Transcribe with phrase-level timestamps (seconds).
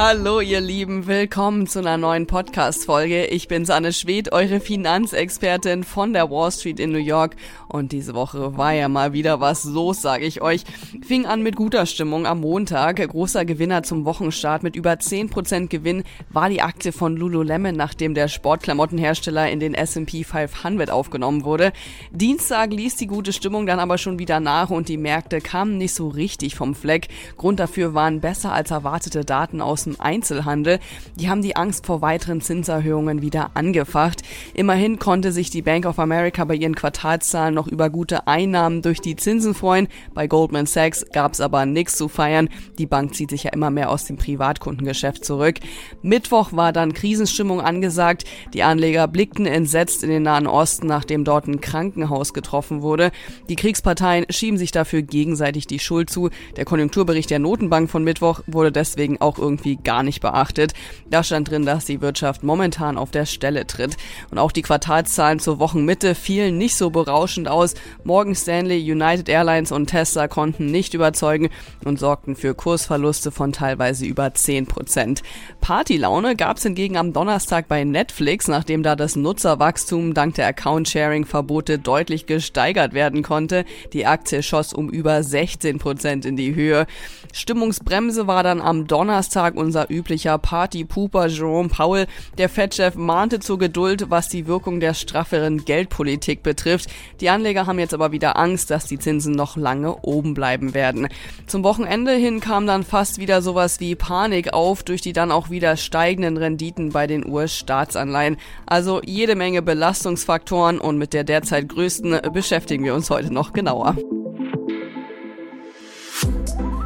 [0.00, 3.26] Hallo ihr Lieben, willkommen zu einer neuen Podcast-Folge.
[3.26, 7.34] Ich bin Sanne Schwed, eure Finanzexpertin von der Wall Street in New York
[7.66, 10.62] und diese Woche war ja mal wieder was los, sage ich euch.
[11.04, 13.08] Fing an mit guter Stimmung am Montag.
[13.08, 18.28] Großer Gewinner zum Wochenstart mit über 10% Gewinn war die Aktie von Lululemon, nachdem der
[18.28, 21.72] Sportklamottenhersteller in den S&P 500 aufgenommen wurde.
[22.12, 25.92] Dienstag ließ die gute Stimmung dann aber schon wieder nach und die Märkte kamen nicht
[25.92, 27.08] so richtig vom Fleck.
[27.36, 30.78] Grund dafür waren besser als erwartete Daten aus dem Einzelhandel.
[31.16, 34.22] Die haben die Angst vor weiteren Zinserhöhungen wieder angefacht.
[34.54, 39.00] Immerhin konnte sich die Bank of America bei ihren Quartalszahlen noch über gute Einnahmen durch
[39.00, 39.88] die Zinsen freuen.
[40.14, 42.48] Bei Goldman Sachs gab es aber nichts zu feiern.
[42.78, 45.56] Die Bank zieht sich ja immer mehr aus dem Privatkundengeschäft zurück.
[46.02, 48.24] Mittwoch war dann Krisenstimmung angesagt.
[48.54, 53.10] Die Anleger blickten entsetzt in den Nahen Osten, nachdem dort ein Krankenhaus getroffen wurde.
[53.48, 56.30] Die Kriegsparteien schieben sich dafür gegenseitig die Schuld zu.
[56.56, 60.72] Der Konjunkturbericht der Notenbank von Mittwoch wurde deswegen auch irgendwie gar nicht beachtet.
[61.10, 63.96] Da stand drin, dass die Wirtschaft momentan auf der Stelle tritt.
[64.30, 67.74] Und auch die Quartalszahlen zur Wochenmitte fielen nicht so berauschend aus.
[68.04, 71.50] Morgan Stanley, United Airlines und Tesla konnten nicht überzeugen
[71.84, 75.22] und sorgten für Kursverluste von teilweise über 10 Prozent.
[75.60, 81.78] Partylaune gab es hingegen am Donnerstag bei Netflix, nachdem da das Nutzerwachstum dank der Account-Sharing-Verbote
[81.78, 83.64] deutlich gesteigert werden konnte.
[83.92, 86.86] Die Aktie schoss um über 16 Prozent in die Höhe.
[87.32, 92.06] Stimmungsbremse war dann am Donnerstag unser üblicher Partypooper Jerome Powell.
[92.38, 96.88] Der Fed-Chef mahnte zur Geduld, was die Wirkung der strafferen Geldpolitik betrifft.
[97.20, 101.08] Die Anleger haben jetzt aber wieder Angst, dass die Zinsen noch lange oben bleiben werden.
[101.46, 105.50] Zum Wochenende hin kam dann fast wieder sowas wie Panik auf durch die dann auch
[105.50, 108.36] wieder steigenden Renditen bei den US-Staatsanleihen.
[108.66, 113.96] Also jede Menge Belastungsfaktoren und mit der derzeit größten beschäftigen wir uns heute noch genauer.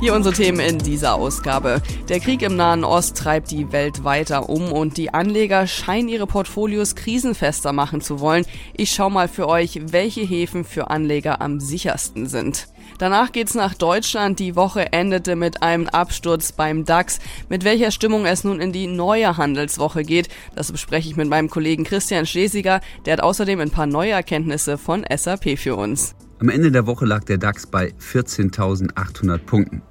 [0.00, 1.82] Hier unsere Themen in dieser Ausgabe.
[2.08, 6.26] Der Krieg im Nahen Ost treibt die Welt weiter um und die Anleger scheinen ihre
[6.26, 8.46] Portfolios krisenfester machen zu wollen.
[8.74, 12.68] Ich schau mal für euch, welche Häfen für Anleger am sichersten sind.
[12.96, 14.38] Danach geht's nach Deutschland.
[14.38, 17.18] Die Woche endete mit einem Absturz beim DAX.
[17.50, 21.50] Mit welcher Stimmung es nun in die neue Handelswoche geht, das bespreche ich mit meinem
[21.50, 22.80] Kollegen Christian Schlesiger.
[23.04, 26.14] Der hat außerdem ein paar neue Erkenntnisse von SAP für uns.
[26.40, 29.82] Am Ende der Woche lag der DAX bei 14.800 Punkten.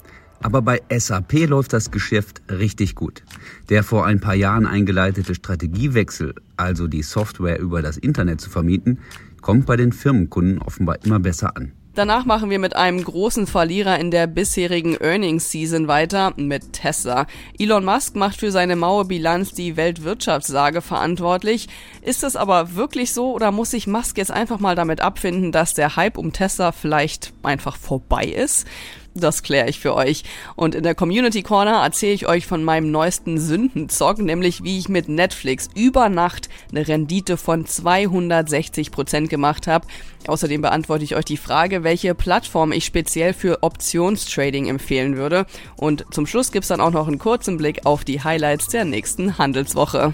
[0.41, 3.23] Aber bei SAP läuft das Geschäft richtig gut.
[3.69, 8.99] Der vor ein paar Jahren eingeleitete Strategiewechsel, also die Software über das Internet zu vermieten,
[9.41, 11.73] kommt bei den Firmenkunden offenbar immer besser an.
[11.95, 17.25] Danach machen wir mit einem großen Verlierer in der bisherigen Earnings Season weiter, mit Tesla.
[17.57, 21.67] Elon Musk macht für seine maue Bilanz die Weltwirtschaftslage verantwortlich.
[22.01, 25.73] Ist es aber wirklich so oder muss sich Musk jetzt einfach mal damit abfinden, dass
[25.73, 28.65] der Hype um Tesla vielleicht einfach vorbei ist?
[29.19, 30.23] Das kläre ich für euch.
[30.55, 34.89] Und in der Community Corner erzähle ich euch von meinem neuesten Sündenzock, nämlich wie ich
[34.89, 39.87] mit Netflix über Nacht eine Rendite von 260 Prozent gemacht habe.
[40.27, 45.45] Außerdem beantworte ich euch die Frage, welche Plattform ich speziell für Optionstrading empfehlen würde.
[45.75, 49.37] Und zum Schluss gibt's dann auch noch einen kurzen Blick auf die Highlights der nächsten
[49.37, 50.13] Handelswoche.